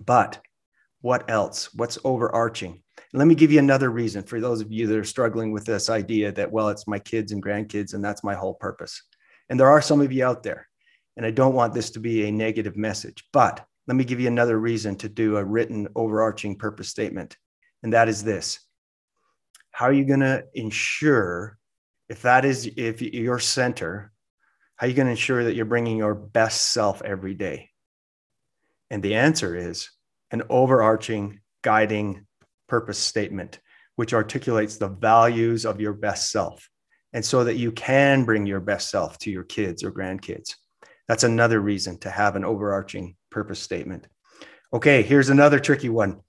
but 0.03 0.39
what 1.01 1.29
else 1.29 1.73
what's 1.73 1.97
overarching 2.03 2.81
let 3.13 3.27
me 3.27 3.35
give 3.35 3.51
you 3.51 3.59
another 3.59 3.91
reason 3.91 4.23
for 4.23 4.41
those 4.41 4.61
of 4.61 4.71
you 4.71 4.87
that 4.87 4.97
are 4.97 5.03
struggling 5.03 5.51
with 5.51 5.65
this 5.65 5.89
idea 5.89 6.31
that 6.31 6.51
well 6.51 6.69
it's 6.69 6.87
my 6.87 6.99
kids 6.99 7.31
and 7.31 7.43
grandkids 7.43 7.93
and 7.93 8.03
that's 8.03 8.23
my 8.23 8.33
whole 8.33 8.55
purpose 8.55 9.03
and 9.49 9.59
there 9.59 9.69
are 9.69 9.81
some 9.81 10.01
of 10.01 10.11
you 10.11 10.25
out 10.25 10.43
there. 10.43 10.67
And 11.17 11.25
I 11.25 11.31
don't 11.31 11.55
want 11.55 11.73
this 11.73 11.91
to 11.91 11.99
be 11.99 12.27
a 12.27 12.31
negative 12.31 12.75
message, 12.75 13.23
but 13.31 13.65
let 13.87 13.95
me 13.95 14.03
give 14.03 14.19
you 14.19 14.27
another 14.27 14.59
reason 14.59 14.95
to 14.97 15.09
do 15.09 15.37
a 15.37 15.43
written 15.43 15.87
overarching 15.95 16.57
purpose 16.57 16.89
statement. 16.89 17.37
And 17.83 17.93
that 17.93 18.09
is 18.09 18.23
this 18.23 18.59
How 19.71 19.85
are 19.85 19.93
you 19.93 20.05
going 20.05 20.21
to 20.21 20.43
ensure, 20.53 21.57
if 22.09 22.23
that 22.23 22.43
is 22.43 22.69
if 22.75 23.01
your 23.01 23.39
center, 23.39 24.11
how 24.75 24.87
are 24.87 24.89
you 24.89 24.95
going 24.95 25.07
to 25.07 25.11
ensure 25.11 25.43
that 25.45 25.55
you're 25.55 25.65
bringing 25.65 25.97
your 25.97 26.15
best 26.15 26.73
self 26.73 27.01
every 27.03 27.33
day? 27.33 27.69
And 28.89 29.01
the 29.01 29.15
answer 29.15 29.55
is 29.55 29.89
an 30.31 30.43
overarching 30.49 31.39
guiding 31.63 32.25
purpose 32.67 32.97
statement, 32.97 33.59
which 33.95 34.13
articulates 34.13 34.77
the 34.77 34.87
values 34.87 35.65
of 35.65 35.81
your 35.81 35.93
best 35.93 36.31
self 36.31 36.69
and 37.13 37.23
so 37.23 37.45
that 37.45 37.55
you 37.55 37.71
can 37.71 38.25
bring 38.25 38.45
your 38.45 38.59
best 38.59 38.89
self 38.89 39.17
to 39.19 39.31
your 39.31 39.43
kids 39.43 39.83
or 39.83 39.91
grandkids. 39.91 40.55
That's 41.07 41.23
another 41.23 41.59
reason 41.59 41.97
to 41.99 42.09
have 42.09 42.35
an 42.35 42.43
overarching 42.43 43.15
purpose 43.29 43.59
statement. 43.59 44.07
Okay, 44.73 45.01
here's 45.01 45.29
another 45.29 45.59
tricky 45.59 45.89
one. 45.89 46.19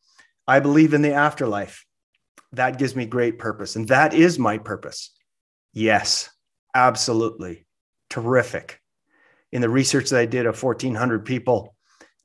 I 0.47 0.61
believe 0.61 0.95
in 0.95 1.03
the 1.03 1.15
afterlife. 1.15 1.85
That 2.53 2.79
gives 2.79 2.95
me 2.95 3.07
great 3.07 3.39
purpose. 3.39 3.77
And 3.77 3.89
that 3.89 4.15
is 4.15 4.39
my 4.39 4.59
purpose. 4.59 5.13
Yes, 5.73 6.31
absolutely. 6.75 7.67
Terrific. 8.09 8.81
In 9.51 9.63
the 9.63 9.69
research 9.69 10.11
that 10.11 10.21
I 10.21 10.27
did 10.27 10.47
of 10.47 10.63
1,400 10.63 11.25
people, 11.25 11.76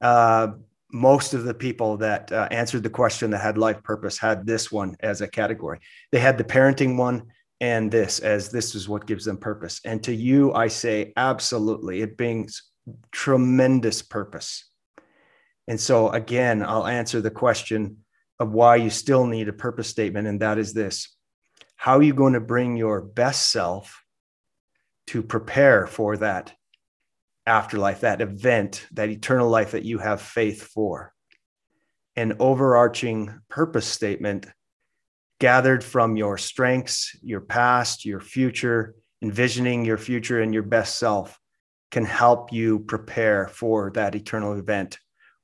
uh, 0.01 0.50
most 0.91 1.34
of 1.34 1.43
the 1.43 1.53
people 1.53 1.98
that 1.98 2.31
uh, 2.31 2.48
answered 2.51 2.84
the 2.84 2.89
question 2.89 3.31
that 3.31 3.41
had 3.41 3.58
life 3.58 3.81
purpose 3.84 4.17
had 4.17 4.46
this 4.46 4.72
one 4.72 4.96
as 5.00 5.22
a 5.22 5.27
category. 5.27 5.79
They 6.12 6.20
had 6.20 6.38
the 6.38 6.43
parenting 6.43 6.98
one 6.98 7.31
and 7.62 7.91
this 7.91 8.20
as 8.20 8.50
this 8.50 8.75
is 8.75 8.89
what 8.89 9.05
gives 9.05 9.25
them 9.25 9.38
purpose. 9.38 9.79
And 9.86 10.03
to 10.03 10.13
you, 10.13 10.53
I 10.53 10.67
say, 10.67 11.13
absolutely, 11.15 12.01
it 12.01 12.17
brings 12.17 12.63
tremendous 13.12 14.01
purpose. 14.01 14.65
And 15.67 15.79
so, 15.79 16.10
again, 16.10 16.63
I'll 16.63 16.88
answer 16.88 17.22
the 17.22 17.31
question 17.31 17.98
of 18.39 18.51
why 18.51 18.77
you 18.77 18.89
still 18.89 19.27
need 19.27 19.48
a 19.48 19.53
purpose 19.53 19.88
statement. 19.88 20.27
And 20.27 20.41
that 20.41 20.58
is 20.58 20.74
this 20.74 21.15
How 21.75 21.98
are 21.98 22.03
you 22.03 22.13
going 22.13 22.34
to 22.34 22.41
bring 22.41 22.75
your 22.75 23.01
best 23.01 23.51
self 23.51 24.03
to 25.08 25.22
prepare 25.22 25.88
for 25.88 26.17
that 26.17 26.53
afterlife, 27.46 28.02
that 28.02 28.22
event, 28.22 28.86
that 28.92 29.10
eternal 29.10 29.50
life 29.50 29.72
that 29.72 29.86
you 29.86 29.98
have 29.98 30.22
faith 30.22 30.64
for. 30.64 31.14
An 32.16 32.36
overarching 32.40 33.40
purpose 33.50 33.88
statement 33.88 34.48
gathered 35.40 35.84
from 35.84 36.18
your 36.18 36.38
strengths, 36.38 37.16
your 37.24 37.42
past, 37.42 38.06
your 38.06 38.20
future, 38.20 38.96
envisioning 39.22 39.86
your 39.86 39.98
future 39.98 40.42
and 40.42 40.54
your 40.54 40.64
best 40.64 41.00
self 41.00 41.40
can 41.90 42.06
help 42.06 42.54
you 42.54 42.80
prepare 42.80 43.48
for 43.48 43.92
that 43.92 44.16
eternal 44.16 44.54
event 44.54 44.98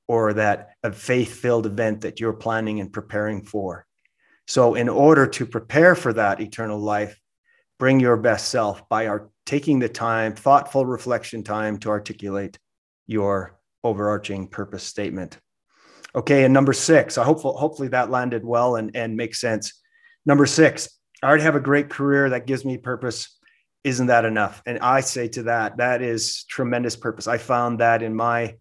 or 0.07 0.33
that 0.33 0.69
faith 0.93 1.33
filled 1.33 1.65
event 1.65 2.01
that 2.01 2.19
you're 2.19 2.33
planning 2.33 2.79
and 2.79 2.93
preparing 2.93 3.43
for. 3.43 3.85
So, 4.47 4.75
in 4.75 4.87
order 4.87 5.27
to 5.27 5.45
prepare 5.45 5.93
for 5.95 6.13
that 6.13 6.39
eternal 6.39 6.79
life, 6.79 7.19
bring 7.77 7.99
your 7.99 8.15
best 8.15 8.47
self 8.47 8.87
by 8.87 9.07
our 9.07 9.29
taking 9.47 9.79
the 9.79 9.89
time, 9.89 10.35
thoughtful 10.35 10.85
reflection 10.85 11.41
time 11.41 11.79
to 11.79 11.89
articulate 11.89 12.59
your 13.07 13.57
overarching 13.83 14.45
purpose 14.47 14.83
statement. 14.83 15.39
Okay, 16.13 16.43
and 16.43 16.53
number 16.53 16.73
six, 16.73 17.17
I 17.17 17.23
hope 17.23 17.39
hopefully 17.39 17.87
that 17.89 18.11
landed 18.11 18.45
well 18.45 18.75
and, 18.75 18.95
and 18.95 19.15
makes 19.15 19.39
sense. 19.39 19.81
Number 20.25 20.45
six, 20.45 20.89
I 21.23 21.27
already 21.27 21.43
have 21.43 21.55
a 21.55 21.61
great 21.61 21.89
career 21.89 22.29
that 22.31 22.45
gives 22.45 22.65
me 22.65 22.77
purpose. 22.77 23.39
Isn't 23.83 24.07
that 24.07 24.25
enough? 24.25 24.61
And 24.65 24.79
I 24.79 24.99
say 24.99 25.29
to 25.29 25.43
that, 25.43 25.77
that 25.77 26.01
is 26.01 26.43
tremendous 26.49 26.97
purpose. 26.97 27.27
I 27.27 27.37
found 27.37 27.79
that 27.79 28.03
in 28.03 28.13
my 28.13 28.55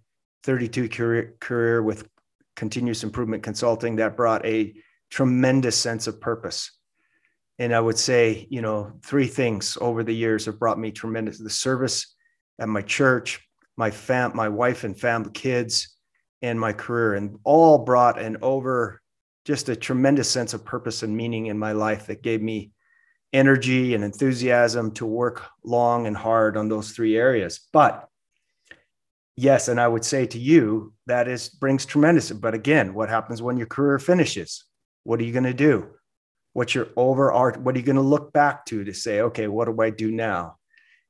32 0.44 0.88
career, 0.88 1.34
career 1.40 1.82
with 1.82 2.08
continuous 2.54 3.02
improvement 3.02 3.42
consulting 3.42 3.96
that 3.96 4.16
brought 4.16 4.46
a 4.46 4.74
tremendous 5.10 5.76
sense 5.76 6.06
of 6.06 6.20
purpose 6.20 6.70
and 7.58 7.74
I 7.74 7.80
would 7.80 7.98
say, 7.98 8.46
you 8.50 8.60
know, 8.60 8.92
three 9.02 9.26
things 9.26 9.78
over 9.80 10.02
the 10.02 10.14
years 10.14 10.44
have 10.46 10.58
brought 10.58 10.78
me 10.78 10.90
tremendous 10.90 11.38
the 11.38 11.50
service 11.50 12.14
at 12.58 12.68
my 12.68 12.82
church, 12.82 13.40
my 13.76 13.90
fam, 13.90 14.32
my 14.34 14.48
wife 14.48 14.84
and 14.84 14.98
family, 14.98 15.30
kids, 15.32 15.96
and 16.42 16.60
my 16.60 16.72
career, 16.72 17.14
and 17.14 17.38
all 17.44 17.78
brought 17.78 18.20
an 18.20 18.36
over 18.42 19.00
just 19.44 19.68
a 19.68 19.76
tremendous 19.76 20.28
sense 20.28 20.54
of 20.54 20.64
purpose 20.64 21.02
and 21.02 21.16
meaning 21.16 21.46
in 21.46 21.58
my 21.58 21.72
life 21.72 22.06
that 22.06 22.22
gave 22.22 22.42
me 22.42 22.72
energy 23.32 23.94
and 23.94 24.02
enthusiasm 24.02 24.90
to 24.92 25.06
work 25.06 25.42
long 25.64 26.06
and 26.06 26.16
hard 26.16 26.56
on 26.56 26.68
those 26.68 26.90
three 26.90 27.16
areas. 27.16 27.60
But 27.72 28.08
yes, 29.36 29.68
and 29.68 29.80
I 29.80 29.88
would 29.88 30.04
say 30.04 30.26
to 30.26 30.38
you 30.38 30.94
that 31.06 31.28
is 31.28 31.48
brings 31.48 31.86
tremendous. 31.86 32.30
But 32.32 32.54
again, 32.54 32.92
what 32.92 33.08
happens 33.08 33.40
when 33.40 33.56
your 33.56 33.66
career 33.66 33.98
finishes? 33.98 34.64
What 35.04 35.20
are 35.20 35.24
you 35.24 35.32
going 35.32 35.44
to 35.44 35.54
do? 35.54 35.95
What's 36.56 36.74
your 36.74 36.88
overarch 36.96 37.58
what 37.58 37.74
are 37.74 37.78
you 37.78 37.84
going 37.84 37.96
to 37.96 38.02
look 38.02 38.32
back 38.32 38.64
to 38.64 38.82
to 38.82 38.94
say 38.94 39.20
okay 39.20 39.46
what 39.46 39.66
do 39.66 39.82
i 39.82 39.90
do 39.90 40.10
now? 40.10 40.56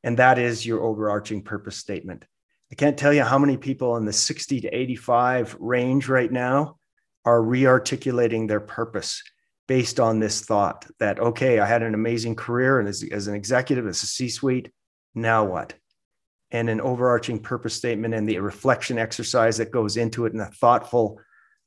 And 0.02 0.18
that 0.18 0.38
is 0.38 0.64
your 0.64 0.82
overarching 0.82 1.42
purpose 1.42 1.76
statement. 1.76 2.24
I 2.70 2.74
can't 2.74 2.98
tell 2.98 3.12
you 3.12 3.22
how 3.22 3.38
many 3.38 3.56
people 3.56 3.96
in 3.96 4.04
the 4.04 4.12
60 4.12 4.60
to 4.60 4.68
85 4.68 5.56
range 5.58 6.08
right 6.08 6.30
now 6.30 6.76
are 7.24 7.42
re-articulating 7.42 8.46
their 8.46 8.60
purpose 8.60 9.22
based 9.66 9.98
on 9.98 10.20
this 10.20 10.42
thought 10.42 10.86
that 11.00 11.18
okay 11.18 11.58
i 11.58 11.66
had 11.66 11.82
an 11.82 11.94
amazing 11.94 12.36
career 12.36 12.78
and 12.78 12.88
as, 12.88 13.04
as 13.10 13.26
an 13.26 13.34
executive 13.34 13.86
as 13.86 14.02
a 14.02 14.06
c-suite 14.06 14.70
now 15.16 15.44
what? 15.44 15.74
And 16.52 16.68
an 16.68 16.80
overarching 16.80 17.40
purpose 17.40 17.74
statement 17.74 18.14
and 18.14 18.28
the 18.28 18.38
reflection 18.38 18.98
exercise 18.98 19.56
that 19.56 19.72
goes 19.72 19.96
into 19.96 20.26
it 20.26 20.34
and 20.34 20.42
a 20.42 20.46
thoughtful 20.46 21.18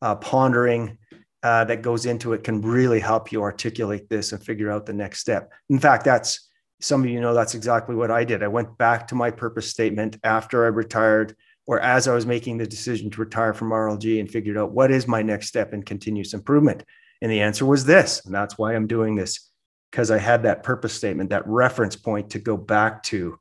uh, 0.02 0.16
pondering 0.16 0.98
uh, 1.44 1.64
that 1.66 1.82
goes 1.82 2.06
into 2.06 2.34
it 2.34 2.44
can 2.44 2.62
really 2.62 3.00
help 3.00 3.32
you 3.32 3.42
articulate 3.42 4.10
this 4.10 4.32
and 4.32 4.44
figure 4.44 4.72
out 4.72 4.86
the 4.86 4.94
next 4.94 5.20
step. 5.20 5.52
In 5.70 5.80
fact, 5.80 6.04
that's 6.04 6.50
some 6.82 7.04
of 7.04 7.10
you 7.10 7.20
know 7.20 7.34
that's 7.34 7.56
exactly 7.56 7.96
what 7.96 8.12
I 8.12 8.24
did. 8.24 8.44
I 8.44 8.48
went 8.48 8.78
back 8.78 9.08
to 9.10 9.16
my 9.16 9.32
purpose 9.32 9.70
statement 9.70 10.18
after 10.24 10.66
I 10.66 10.68
retired 10.68 11.36
or 11.68 11.80
as 11.80 12.08
I 12.08 12.16
was 12.16 12.26
making 12.26 12.58
the 12.58 12.66
decision 12.66 13.10
to 13.12 13.22
retire 13.22 13.54
from 13.54 13.70
RLG 13.70 14.20
and 14.20 14.30
figured 14.30 14.58
out 14.58 14.72
what 14.72 14.92
is 14.92 15.08
my 15.08 15.22
next 15.22 15.48
step 15.48 15.74
in 15.74 15.84
continuous 15.84 16.34
improvement. 16.34 16.84
And 17.22 17.32
the 17.32 17.42
answer 17.42 17.66
was 17.66 17.86
this. 17.86 18.26
And 18.26 18.34
that's 18.34 18.58
why 18.58 18.74
I'm 18.74 18.88
doing 18.88 19.16
this 19.16 19.50
because 19.92 20.10
I 20.10 20.18
had 20.18 20.44
that 20.44 20.64
purpose 20.64 20.94
statement, 20.94 21.30
that 21.30 21.48
reference 21.48 21.96
point 21.96 22.32
to 22.32 22.40
go 22.40 22.58
back 22.58 23.04
to. 23.04 23.40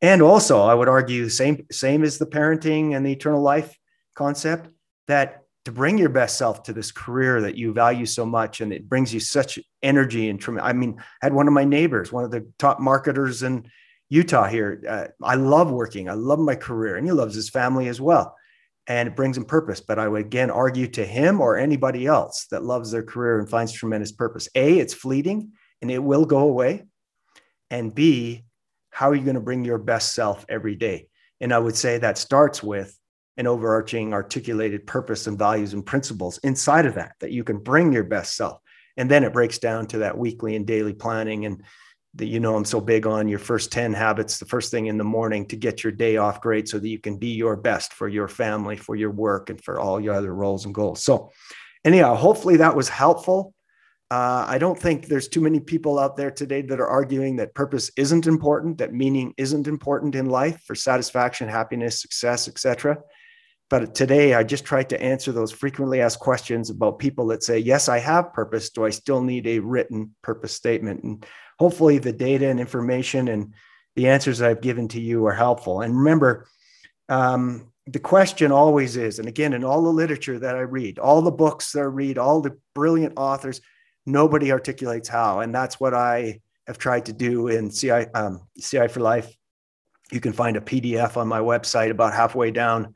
And 0.00 0.22
also, 0.22 0.62
I 0.62 0.74
would 0.74 0.88
argue 0.88 1.28
same 1.28 1.66
same 1.72 2.04
as 2.04 2.18
the 2.18 2.26
parenting 2.26 2.94
and 2.94 3.04
the 3.04 3.12
eternal 3.12 3.42
life 3.42 3.76
concept 4.14 4.68
that 5.08 5.42
to 5.68 5.72
bring 5.72 5.98
your 5.98 6.08
best 6.08 6.38
self 6.38 6.62
to 6.62 6.72
this 6.72 6.90
career 6.90 7.42
that 7.42 7.58
you 7.58 7.74
value 7.74 8.06
so 8.06 8.24
much 8.24 8.62
and 8.62 8.72
it 8.72 8.88
brings 8.88 9.12
you 9.12 9.20
such 9.20 9.58
energy 9.82 10.30
and 10.30 10.42
i 10.62 10.72
mean 10.72 10.96
i 10.98 11.26
had 11.26 11.34
one 11.34 11.46
of 11.46 11.52
my 11.52 11.62
neighbors 11.62 12.10
one 12.10 12.24
of 12.24 12.30
the 12.30 12.50
top 12.58 12.80
marketers 12.80 13.42
in 13.42 13.70
utah 14.08 14.48
here 14.48 14.82
uh, 14.88 15.08
i 15.22 15.34
love 15.34 15.70
working 15.70 16.08
i 16.08 16.14
love 16.14 16.38
my 16.38 16.54
career 16.54 16.96
and 16.96 17.04
he 17.04 17.12
loves 17.12 17.34
his 17.34 17.50
family 17.50 17.86
as 17.86 18.00
well 18.00 18.34
and 18.86 19.10
it 19.10 19.14
brings 19.14 19.36
him 19.36 19.44
purpose 19.44 19.78
but 19.78 19.98
i 19.98 20.08
would 20.08 20.22
again 20.22 20.50
argue 20.50 20.88
to 20.88 21.04
him 21.04 21.38
or 21.38 21.58
anybody 21.58 22.06
else 22.06 22.46
that 22.50 22.64
loves 22.64 22.90
their 22.90 23.02
career 23.02 23.38
and 23.38 23.50
finds 23.50 23.70
tremendous 23.70 24.12
purpose. 24.12 24.48
A 24.54 24.78
it's 24.78 24.94
fleeting 24.94 25.52
and 25.82 25.90
it 25.90 26.02
will 26.02 26.24
go 26.24 26.38
away 26.38 26.84
and 27.68 27.94
b 27.94 28.46
how 28.88 29.10
are 29.10 29.14
you 29.14 29.22
going 29.22 29.34
to 29.34 29.40
bring 29.42 29.66
your 29.66 29.76
best 29.76 30.14
self 30.14 30.46
every 30.48 30.76
day? 30.76 31.08
And 31.42 31.52
i 31.52 31.58
would 31.58 31.76
say 31.76 31.98
that 31.98 32.16
starts 32.16 32.62
with 32.62 32.98
an 33.38 33.46
overarching 33.46 34.12
articulated 34.12 34.86
purpose 34.86 35.26
and 35.26 35.38
values 35.38 35.72
and 35.72 35.86
principles 35.86 36.38
inside 36.38 36.84
of 36.84 36.96
that 36.96 37.14
that 37.20 37.32
you 37.32 37.44
can 37.44 37.58
bring 37.58 37.92
your 37.92 38.04
best 38.04 38.36
self. 38.36 38.60
And 38.96 39.10
then 39.10 39.24
it 39.24 39.32
breaks 39.32 39.58
down 39.58 39.86
to 39.88 39.98
that 39.98 40.18
weekly 40.18 40.56
and 40.56 40.66
daily 40.66 40.92
planning 40.92 41.46
and 41.46 41.62
that 42.14 42.26
you 42.26 42.40
know 42.40 42.56
i'm 42.56 42.64
so 42.64 42.80
big 42.80 43.06
on 43.06 43.28
your 43.28 43.38
first 43.38 43.70
10 43.70 43.92
habits 43.92 44.38
the 44.38 44.46
first 44.46 44.70
thing 44.70 44.86
in 44.86 44.98
the 44.98 45.04
morning 45.04 45.46
to 45.46 45.56
get 45.56 45.84
your 45.84 45.92
day 45.92 46.16
off 46.16 46.40
great 46.40 46.68
so 46.68 46.78
that 46.78 46.88
you 46.88 46.98
can 46.98 47.16
be 47.16 47.28
your 47.28 47.56
best 47.56 47.92
for 47.92 48.08
your 48.08 48.28
family 48.28 48.76
for 48.76 48.96
your 48.96 49.10
work 49.10 49.50
and 49.50 49.62
for 49.62 49.78
all 49.78 50.00
your 50.00 50.14
other 50.14 50.34
roles 50.34 50.64
and 50.64 50.74
goals. 50.74 51.02
So 51.02 51.30
anyhow 51.84 52.14
hopefully 52.14 52.56
that 52.56 52.76
was 52.76 52.88
helpful. 52.88 53.54
Uh, 54.10 54.46
i 54.48 54.56
don't 54.56 54.78
think 54.78 55.06
there's 55.06 55.28
too 55.28 55.42
many 55.42 55.60
people 55.60 55.98
out 55.98 56.16
there 56.16 56.30
today 56.30 56.62
that 56.62 56.80
are 56.80 56.88
arguing 56.88 57.36
that 57.36 57.54
purpose 57.54 57.90
isn't 57.94 58.26
important 58.26 58.78
that 58.78 58.94
meaning 58.94 59.34
isn't 59.36 59.68
important 59.68 60.14
in 60.14 60.24
life 60.24 60.62
for 60.66 60.74
satisfaction 60.74 61.46
happiness 61.46 62.00
success 62.00 62.48
etc 62.48 62.96
but 63.70 63.94
today, 63.94 64.32
I 64.32 64.44
just 64.44 64.64
tried 64.64 64.88
to 64.90 65.02
answer 65.02 65.30
those 65.30 65.52
frequently 65.52 66.00
asked 66.00 66.20
questions 66.20 66.70
about 66.70 66.98
people 66.98 67.26
that 67.26 67.42
say, 67.42 67.58
Yes, 67.58 67.88
I 67.88 67.98
have 67.98 68.32
purpose. 68.32 68.70
Do 68.70 68.86
I 68.86 68.90
still 68.90 69.22
need 69.22 69.46
a 69.46 69.58
written 69.58 70.14
purpose 70.22 70.52
statement? 70.54 71.04
And 71.04 71.26
hopefully, 71.58 71.98
the 71.98 72.12
data 72.12 72.48
and 72.48 72.60
information 72.60 73.28
and 73.28 73.52
the 73.94 74.08
answers 74.08 74.38
that 74.38 74.48
I've 74.48 74.62
given 74.62 74.88
to 74.88 75.00
you 75.00 75.26
are 75.26 75.34
helpful. 75.34 75.82
And 75.82 75.98
remember, 75.98 76.46
um, 77.10 77.70
the 77.86 77.98
question 77.98 78.52
always 78.52 78.96
is, 78.96 79.18
and 79.18 79.28
again, 79.28 79.52
in 79.52 79.64
all 79.64 79.82
the 79.82 79.90
literature 79.90 80.38
that 80.38 80.56
I 80.56 80.60
read, 80.60 80.98
all 80.98 81.20
the 81.20 81.30
books 81.30 81.72
that 81.72 81.80
I 81.80 81.84
read, 81.84 82.16
all 82.16 82.40
the 82.40 82.58
brilliant 82.74 83.14
authors, 83.16 83.60
nobody 84.06 84.50
articulates 84.50 85.08
how. 85.08 85.40
And 85.40 85.54
that's 85.54 85.78
what 85.78 85.92
I 85.92 86.40
have 86.66 86.78
tried 86.78 87.06
to 87.06 87.12
do 87.12 87.48
in 87.48 87.70
CI, 87.70 88.06
um, 88.14 88.46
CI 88.58 88.88
for 88.88 89.00
Life. 89.00 89.34
You 90.10 90.20
can 90.20 90.32
find 90.32 90.56
a 90.56 90.60
PDF 90.60 91.18
on 91.18 91.28
my 91.28 91.40
website 91.40 91.90
about 91.90 92.14
halfway 92.14 92.50
down 92.50 92.94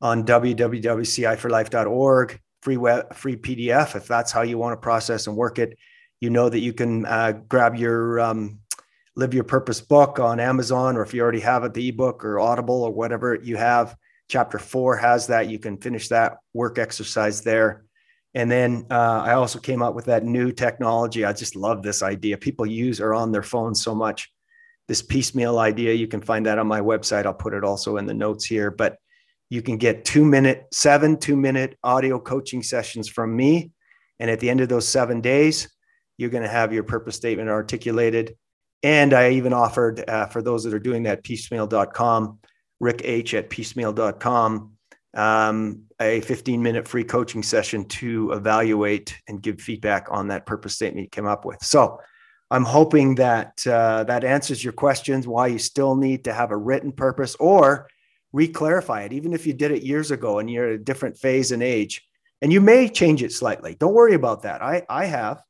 on 0.00 0.24
www.ciforlife.org, 0.24 2.40
free 2.62 2.76
web, 2.76 3.12
free 3.14 3.36
PDF. 3.36 3.96
If 3.96 4.06
that's 4.06 4.32
how 4.32 4.42
you 4.42 4.58
want 4.58 4.72
to 4.72 4.76
process 4.76 5.26
and 5.26 5.36
work 5.36 5.58
it, 5.58 5.76
you 6.20 6.30
know 6.30 6.48
that 6.48 6.60
you 6.60 6.72
can 6.72 7.04
uh, 7.06 7.32
grab 7.48 7.76
your 7.76 8.20
um, 8.20 8.60
Live 9.16 9.34
Your 9.34 9.44
Purpose 9.44 9.80
book 9.80 10.18
on 10.18 10.40
Amazon, 10.40 10.96
or 10.96 11.02
if 11.02 11.14
you 11.14 11.22
already 11.22 11.40
have 11.40 11.64
it, 11.64 11.74
the 11.74 11.88
ebook 11.88 12.24
or 12.24 12.38
Audible 12.38 12.82
or 12.82 12.92
whatever 12.92 13.34
you 13.34 13.56
have. 13.56 13.96
Chapter 14.28 14.58
four 14.58 14.96
has 14.96 15.28
that. 15.28 15.48
You 15.48 15.58
can 15.58 15.78
finish 15.78 16.08
that 16.08 16.38
work 16.52 16.78
exercise 16.78 17.42
there. 17.42 17.84
And 18.34 18.50
then 18.50 18.86
uh, 18.90 19.22
I 19.24 19.32
also 19.32 19.58
came 19.58 19.80
up 19.80 19.94
with 19.94 20.06
that 20.06 20.24
new 20.24 20.52
technology. 20.52 21.24
I 21.24 21.32
just 21.32 21.56
love 21.56 21.82
this 21.82 22.02
idea. 22.02 22.36
People 22.36 22.66
use 22.66 23.00
or 23.00 23.14
on 23.14 23.32
their 23.32 23.42
phones 23.42 23.82
so 23.82 23.94
much. 23.94 24.30
This 24.88 25.00
piecemeal 25.00 25.58
idea, 25.58 25.94
you 25.94 26.06
can 26.06 26.20
find 26.20 26.44
that 26.44 26.58
on 26.58 26.66
my 26.66 26.80
website. 26.80 27.24
I'll 27.24 27.32
put 27.32 27.54
it 27.54 27.64
also 27.64 27.96
in 27.96 28.04
the 28.04 28.12
notes 28.12 28.44
here. 28.44 28.70
But 28.70 28.98
you 29.48 29.62
can 29.62 29.76
get 29.76 30.04
two 30.04 30.24
minute, 30.24 30.66
seven 30.72 31.18
two 31.18 31.36
minute 31.36 31.78
audio 31.82 32.18
coaching 32.18 32.62
sessions 32.62 33.08
from 33.08 33.36
me. 33.36 33.70
And 34.18 34.30
at 34.30 34.40
the 34.40 34.50
end 34.50 34.60
of 34.60 34.68
those 34.68 34.88
seven 34.88 35.20
days, 35.20 35.68
you're 36.18 36.30
going 36.30 36.42
to 36.42 36.48
have 36.48 36.72
your 36.72 36.82
purpose 36.82 37.16
statement 37.16 37.48
articulated. 37.48 38.36
And 38.82 39.12
I 39.12 39.30
even 39.30 39.52
offered 39.52 40.08
uh, 40.08 40.26
for 40.26 40.42
those 40.42 40.64
that 40.64 40.74
are 40.74 40.78
doing 40.78 41.04
that, 41.04 41.22
piecemeal.com, 41.22 42.38
Rick 42.80 43.02
H 43.04 43.34
at 43.34 43.50
piecemeal.com, 43.50 44.72
um, 45.14 45.82
a 46.00 46.20
15 46.20 46.62
minute 46.62 46.86
free 46.86 47.04
coaching 47.04 47.42
session 47.42 47.84
to 47.86 48.32
evaluate 48.32 49.16
and 49.28 49.42
give 49.42 49.60
feedback 49.60 50.08
on 50.10 50.28
that 50.28 50.46
purpose 50.46 50.74
statement 50.74 51.04
you 51.04 51.10
came 51.10 51.26
up 51.26 51.44
with. 51.44 51.62
So 51.62 52.00
I'm 52.50 52.64
hoping 52.64 53.16
that 53.16 53.66
uh, 53.66 54.04
that 54.04 54.24
answers 54.24 54.62
your 54.62 54.72
questions, 54.72 55.26
why 55.26 55.48
you 55.48 55.58
still 55.58 55.96
need 55.96 56.24
to 56.24 56.32
have 56.32 56.50
a 56.50 56.56
written 56.56 56.92
purpose 56.92 57.34
or 57.36 57.88
re-clarify 58.36 59.00
it, 59.00 59.14
even 59.14 59.32
if 59.32 59.46
you 59.46 59.54
did 59.54 59.70
it 59.70 59.82
years 59.82 60.10
ago 60.10 60.38
and 60.38 60.50
you're 60.50 60.68
at 60.68 60.74
a 60.74 60.78
different 60.78 61.16
phase 61.16 61.52
and 61.52 61.62
age. 61.62 62.06
And 62.42 62.52
you 62.52 62.60
may 62.60 62.86
change 62.86 63.22
it 63.22 63.32
slightly. 63.32 63.76
Don't 63.76 63.94
worry 63.94 64.12
about 64.12 64.42
that. 64.42 64.62
I, 64.62 64.82
I 64.90 65.06
have, 65.06 65.42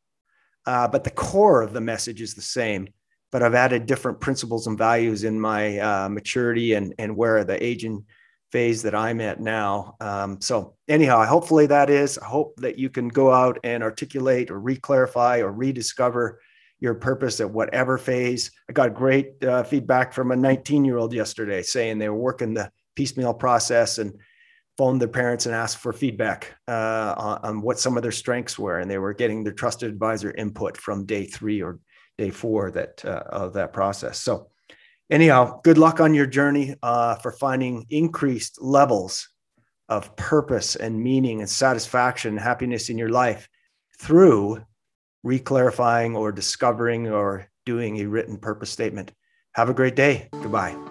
uh, 0.66 0.87
but 0.87 1.02
the 1.02 1.11
core 1.11 1.62
of 1.62 1.73
the 1.73 1.81
message 1.81 2.21
is 2.23 2.35
the 2.35 2.43
same. 2.43 2.87
But 3.33 3.43
I've 3.43 3.57
added 3.57 3.87
different 3.87 4.21
principles 4.21 4.69
and 4.69 4.78
values 4.78 5.25
in 5.25 5.40
my 5.40 5.78
uh, 5.78 6.09
maturity 6.09 6.75
and, 6.75 6.95
and 7.00 7.16
where 7.16 7.43
the 7.43 7.62
aging 7.62 8.05
phase 8.52 8.83
that 8.83 8.95
I'm 8.95 9.21
at 9.21 9.40
now. 9.40 9.97
Um, 10.00 10.40
so 10.40 10.76
anyhow, 10.87 11.25
hopefully 11.25 11.66
that 11.66 11.90
is. 11.90 12.19
I 12.19 12.26
hope 12.26 12.55
that 12.59 12.78
you 12.78 12.88
can 12.88 13.09
go 13.09 13.33
out 13.33 13.59
and 13.64 13.83
articulate 13.83 14.49
or 14.52 14.61
re-clarify 14.61 15.40
or 15.40 15.50
rediscover 15.50 16.40
your 16.78 16.95
purpose 16.95 17.40
at 17.40 17.50
whatever 17.50 17.99
phase. 17.99 18.52
I 18.71 18.73
got 18.73 18.95
great 18.95 19.43
uh, 19.43 19.64
feedback 19.64 20.12
from 20.12 20.31
a 20.31 20.37
19 20.37 20.85
year 20.85 20.99
old 20.99 21.12
yesterday 21.12 21.62
saying 21.62 21.99
they 21.99 22.09
were 22.09 22.16
working 22.16 22.55
the 22.55 22.71
piecemeal 22.96 23.34
process 23.34 23.98
and 23.98 24.14
phoned 24.76 25.00
their 25.00 25.08
parents 25.08 25.46
and 25.46 25.54
asked 25.54 25.78
for 25.78 25.92
feedback 25.92 26.54
uh, 26.68 27.14
on, 27.16 27.38
on, 27.42 27.62
what 27.62 27.78
some 27.78 27.96
of 27.96 28.02
their 28.02 28.12
strengths 28.12 28.58
were. 28.58 28.78
And 28.78 28.90
they 28.90 28.98
were 28.98 29.14
getting 29.14 29.42
their 29.42 29.52
trusted 29.52 29.90
advisor 29.90 30.32
input 30.32 30.76
from 30.76 31.06
day 31.06 31.24
three 31.24 31.62
or 31.62 31.78
day 32.18 32.30
four 32.30 32.70
that 32.72 33.04
uh, 33.04 33.22
of 33.28 33.54
that 33.54 33.72
process. 33.72 34.18
So 34.20 34.48
anyhow, 35.10 35.60
good 35.64 35.78
luck 35.78 36.00
on 36.00 36.14
your 36.14 36.26
journey 36.26 36.74
uh, 36.82 37.16
for 37.16 37.32
finding 37.32 37.86
increased 37.90 38.60
levels 38.60 39.28
of 39.88 40.16
purpose 40.16 40.76
and 40.76 41.00
meaning 41.00 41.40
and 41.40 41.48
satisfaction 41.48 42.30
and 42.32 42.40
happiness 42.40 42.88
in 42.90 42.98
your 42.98 43.10
life 43.10 43.48
through 44.00 44.62
reclarifying 45.24 46.16
or 46.16 46.32
discovering 46.32 47.08
or 47.08 47.48
doing 47.64 48.00
a 48.00 48.06
written 48.06 48.36
purpose 48.36 48.70
statement. 48.70 49.12
Have 49.54 49.68
a 49.68 49.74
great 49.74 49.96
day. 49.96 50.28
Goodbye. 50.32 50.86